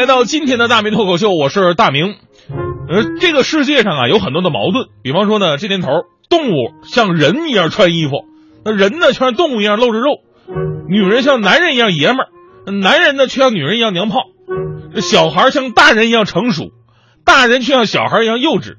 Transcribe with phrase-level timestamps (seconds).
[0.00, 2.14] 来到今天的大明脱口秀，我是大明。
[2.88, 5.88] 呃，这个世界上啊有很多的矛盾，比方说呢，这年头
[6.30, 6.54] 动物
[6.84, 8.24] 像人一样穿衣服，
[8.64, 10.22] 那人呢却像动物一样露着肉；
[10.88, 14.20] 女人像男人一样爷们儿，男人呢却像女人一样娘炮；
[15.02, 16.70] 小孩像大人一样成熟，
[17.26, 18.76] 大人却像小孩一样幼稚；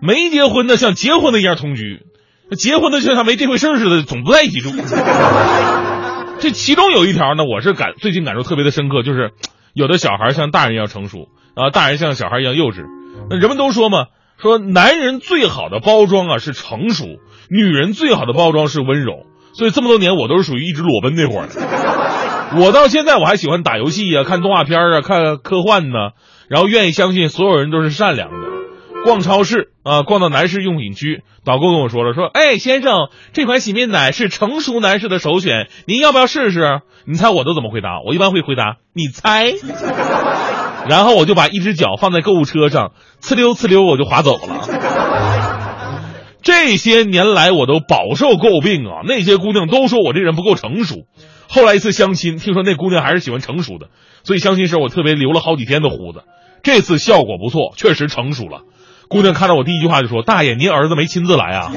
[0.00, 2.02] 没结婚的像结婚的一样同居，
[2.56, 4.70] 结婚的就像没这回事似的，总不在一起住。
[6.38, 9.32] 这其中有一条呢，我是感最近感受特别的深刻，就是
[9.74, 12.84] 有的小孩像大人一样成熟，啊，大人像小孩一样幼稚。
[13.30, 14.06] 那人们都说嘛，
[14.38, 17.06] 说男人最好的包装啊是成熟，
[17.48, 19.26] 女人最好的包装是温柔。
[19.54, 22.60] 所以这么多年，我都是属于一直裸奔那伙的。
[22.60, 26.12] 我到现在我还喜欢打游戏啊，看动画片啊，看科幻呢，
[26.48, 28.36] 然后愿意相信所有人都是善良的。
[29.04, 36.80] 逛超市啊，逛到男士用品区，导购跟我说了，说，哎，先生，这款洗面奶是成熟男士的首选，您要不要试试？
[37.04, 38.00] 你猜我都怎么回答？
[38.06, 39.52] 我一般会回答，你猜。
[40.88, 44.68] 然后我就把一只脚放在购物车上，呲溜呲溜我就滑走了。
[46.42, 51.06] 这些年来我都饱受诟病啊，那些姑娘都说我这人不够成熟。
[51.48, 53.88] 后来一次相亲，听说那姑娘还是喜欢成熟的，
[54.24, 56.22] 所以相亲时我特别留了好几天的胡子。
[56.62, 58.62] 这次效果不错，确实成熟了。
[59.12, 61.70] 姑娘看到我第一句话就说：“大爷，您儿子没亲自来啊？”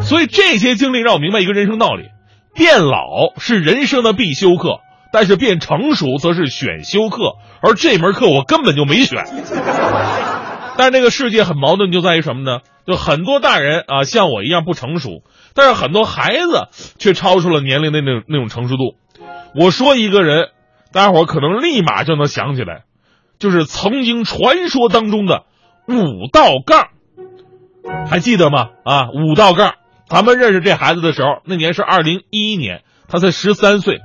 [0.00, 2.08] 所以这些经历让我明白一个人生道理：
[2.54, 4.80] 变老是人生的必修课，
[5.12, 7.34] 但是变成熟则是选修课。
[7.60, 9.24] 而这门课我根本就没选。
[10.78, 12.60] 但是这个世界很矛盾，就在于什么呢？
[12.86, 15.22] 就很多大人啊，像我一样不成熟，
[15.54, 16.68] 但是很多孩子
[16.98, 18.96] 却超出了年龄的那种那种成熟度。
[19.54, 20.48] 我说一个人，
[20.94, 22.84] 大家伙可能立马就能想起来，
[23.38, 25.44] 就是曾经传说当中的。
[25.86, 26.88] 五道杠，
[28.08, 28.70] 还记得吗？
[28.84, 29.74] 啊，五道杠，
[30.06, 34.00] 咱们认识这孩子的时候，那年是二零一一年，他才十三岁。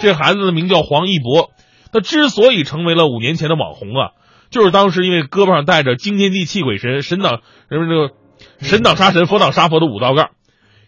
[0.00, 1.50] 这孩子的名叫黄一博，
[1.92, 4.10] 他之所以成为了五年前的网红啊，
[4.48, 8.14] 就是当时因为胳膊上带着惊天地泣鬼神、神挡什么这个
[8.60, 10.30] 神挡杀神、佛挡杀佛的五道杠。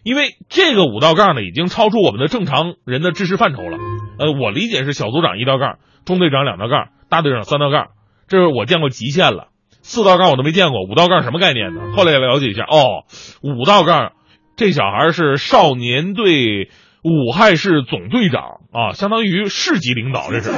[0.03, 3.77] 因为这个五道杠呢，已经超出我们的正常人的知识范畴了。
[4.17, 7.89] 呃，我理解是小组长一道杠，中队长两道杠，大队长三道杠，
[8.27, 9.49] 这是我见过极限了。
[9.81, 11.81] 四道杠我都没见过，五道杠什么概念呢？
[11.95, 13.05] 后来了解一下，哦，
[13.41, 14.13] 五道杠，
[14.55, 16.69] 这小孩是少年队
[17.03, 18.41] 武汉市总队长
[18.71, 20.51] 啊，相当于市级领导，这是。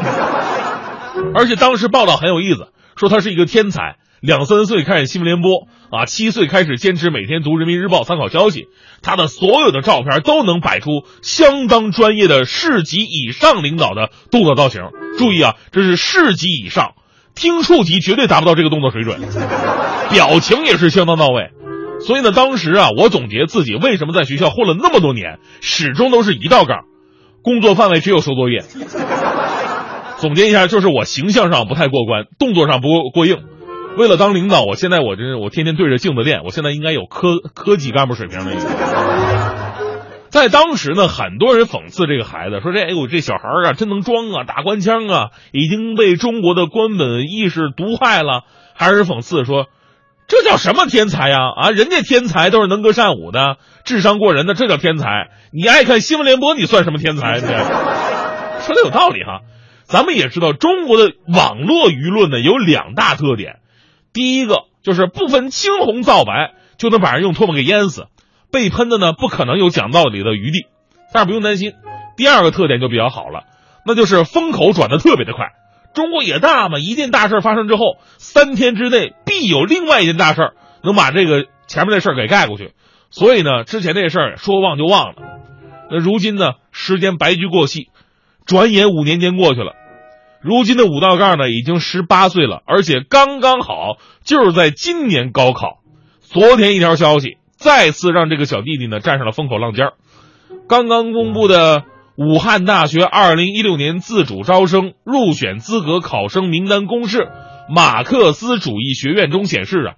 [1.36, 8.66] 而且当时报道很有意思，说他是一个天才，两三岁开始新闻联播啊，七岁开始坚持每天读人民日报参考消息，
[9.02, 14.82] 他的所有的照片都能摆出相当专业的市级以上领导的动作造型。
[15.18, 16.94] 注意啊，这是市级以上。
[17.36, 19.20] 听触级绝对达不到这个动作水准，
[20.12, 21.50] 表情也是相当到位，
[22.00, 26.86] 所以呢，当时啊，我总结自己为什么在学校混了那么多年，始终都是一道杠，
[27.42, 28.64] 工作范围只有收作业。
[30.18, 33.40] 总结一下，就是我形象上不太过关，动作上不过硬。
[33.98, 39.43] 为了当领导，我现在我这我天天对着镜子练，我现在应该有科科级干部水平了。
[40.34, 48.42] 在当时呢，很多人讽刺这个孩子，说这哎呦这小孩啊真能装啊，打官腔啊，已经被中国的官本意识毒害了。
[48.74, 49.68] 还是讽刺说，
[50.28, 51.38] 这叫什么天才呀？
[51.56, 55.30] 啊，人家天才都是能歌善舞的，智商过人的，这叫天才。
[55.52, 57.40] 你爱看新闻联播，你算什么天才？
[57.40, 59.42] 说的有道理哈。
[59.84, 63.60] 咱们也知道，中国的网络舆论呢有两大特点，
[64.12, 68.08] 第一个就是不分青红皂白就能把人用唾沫给淹死。
[68.54, 70.68] 被喷的呢，不可能有讲道理的余地，
[71.12, 71.74] 但是不用担心。
[72.16, 73.46] 第二个特点就比较好了，
[73.84, 75.48] 那就是风口转的特别的快。
[75.96, 80.54] 中国也大嘛，一件大事发生之后，三天之内必有另外一件大事
[80.84, 82.74] 能把这个前面那事儿给盖过去。
[83.10, 85.16] 所以呢，之前那事儿说忘就忘了。
[85.90, 87.90] 那如今呢，时间白驹过隙，
[88.46, 89.74] 转眼五年间过去了。
[90.42, 95.80] 如今的五道杠呢，已经十八岁了，而且刚刚好就是在今年高考。
[96.22, 97.38] 昨天一条消息。
[97.64, 99.94] 再次让这个小弟弟呢站上了风口浪尖儿。
[100.68, 101.84] 刚刚公布的
[102.18, 107.30] 武汉大学二零一六年自主招生入选资格考生名单公示，
[107.74, 109.96] 马克思主义学院中显示啊，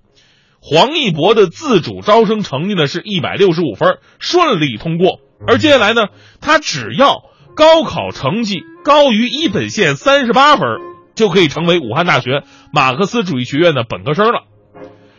[0.62, 5.20] 黄一博的自主招生成绩呢是一百六十五分，顺利通过。
[5.48, 6.10] 而接下来呢，
[6.42, 7.24] 他只要
[7.56, 10.68] 高考成绩高于一本线三十八分，
[11.16, 14.44] 就可以成为武汉大学马克思主义学院的本科生了。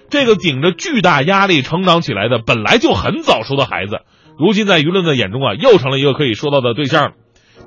[0.08, 4.00] 这个顶着巨大压力成长起来的本来就很早熟的孩子，
[4.38, 7.14] 如今在舆论的眼中啊，又成了一个可以说到的对象。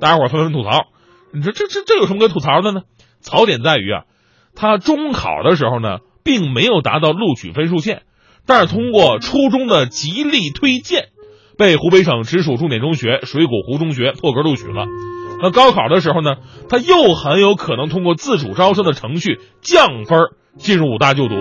[0.00, 0.86] 大家伙纷纷吐槽，
[1.34, 2.82] 你说这这这有什么可吐槽的呢？
[3.20, 4.04] 槽点在于啊，
[4.54, 8.02] 他中考的时候呢，并没有达到录取分数线，
[8.46, 11.08] 但是通过初中的极力推荐，
[11.58, 14.86] 被湖北省直属重点中学水果湖中学破格录取了。
[15.42, 16.36] 那高考的时候呢，
[16.68, 20.18] 他又很有可能通过自主招生的程序降分
[20.56, 21.34] 进入武大就读。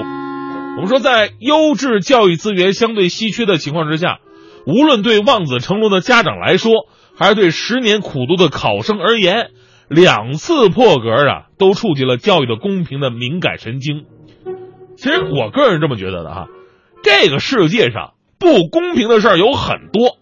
[0.79, 4.19] 我们说，在优质教育资源相对稀缺的情况之下，
[4.65, 6.71] 无论对望子成龙的家长来说，
[7.17, 9.49] 还是对十年苦读的考生而言，
[9.89, 14.05] 两次破格啊，都触及了教育的公平的敏感神经。
[14.95, 16.47] 其实我个人这么觉得的哈，
[17.03, 20.15] 这个世界上不公平的事儿有很多，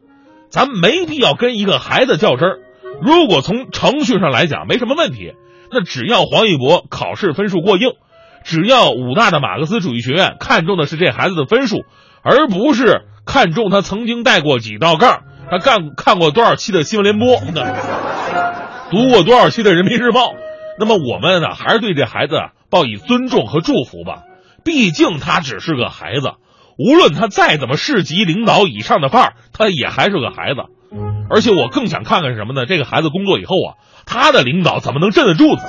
[0.50, 2.60] 咱没必要跟一个孩子较真儿。
[3.00, 5.34] 如果从程序上来讲没什么问题，
[5.72, 7.92] 那只要黄一博考试分数过硬，
[8.48, 11.84] 只要武大的马克思主义学院看重的是这孩子的分数，
[12.24, 17.42] 而不是看重他曾经带过几道杠，他干看过多少期的新闻联播，
[18.90, 20.32] 读过多少期的人民日报，
[20.80, 22.36] 那么我们呢还是对这孩子
[22.70, 24.24] 报以尊重和祝福吧。
[24.64, 26.32] 毕竟他只是个孩子，
[26.78, 30.62] 无论他再怎么市级领导以上的范儿，他也还是个孩子。
[31.30, 32.66] 而且我更想看看什么呢？
[32.66, 35.64] 这个孩子工作以后啊，他的领导怎么能镇得住他？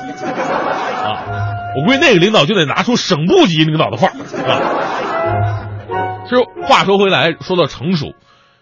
[1.08, 1.47] 啊，
[1.78, 4.18] 我估计那个领导就得拿出省部级领导的范儿
[4.50, 6.24] 啊。
[6.24, 8.14] 其实话说回来，说到成熟，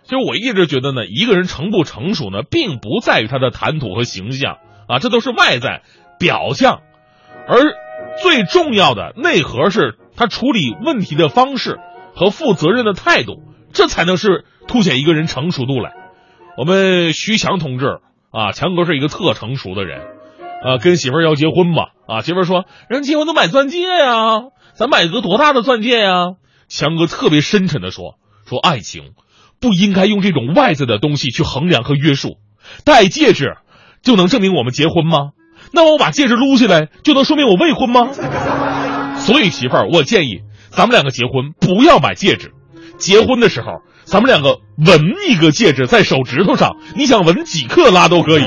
[0.02, 5.80] 其实我一直觉得呢，一个人成不成熟呢，并不在于他的谈吐和形象啊，这都是外在
[6.18, 6.80] 表象，
[7.48, 7.58] 而
[8.22, 11.78] 最重要的内核是他处理问题的方式
[12.14, 13.42] 和负责任的态度，
[13.72, 15.92] 这才能是凸显一个人成熟度来。
[16.58, 17.98] 我们徐强同志
[18.30, 20.02] 啊，强哥是一个特成熟的人，
[20.62, 26.34] 啊，跟媳妇要结婚嘛，啊，媳妇儿说，人结婚都买钻戒呀，咱买个多大的钻戒呀？
[26.68, 28.14] 强哥特别深沉的说，
[28.48, 29.12] 说爱情
[29.60, 32.38] 不应该用这种外在的东西去衡量和约束，
[32.84, 33.56] 戴戒指
[34.02, 35.30] 就能证明我们结婚吗？
[35.72, 38.08] 那我把戒指撸下来就能说明我未婚吗？
[39.18, 42.52] 所以媳妇儿，我建议咱们两个结婚不要买戒指，
[42.98, 43.66] 结婚的时候。
[44.06, 48.44] 咱们两个纹一个戒指在手指头上，你想纹几克拉都可以，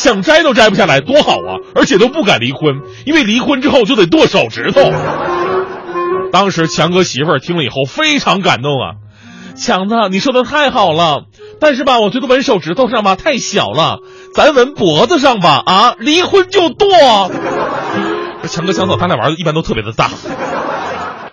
[0.00, 1.60] 想摘都摘不下来，多好啊！
[1.74, 4.80] 而且都不敢离婚，因为离婚之后就得剁手指头。
[6.32, 8.96] 当时强哥媳妇儿听了以后非常感动啊，
[9.56, 11.24] 强子，你说的太好了，
[11.60, 13.98] 但是吧，我觉得纹手指头上吧太小了，
[14.34, 16.88] 咱纹脖子上吧，啊，离婚就剁。
[18.48, 20.08] 强哥强嫂他俩玩的一般都特别的大。